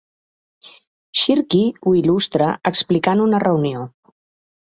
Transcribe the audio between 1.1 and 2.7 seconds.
Shirky ho il·lustra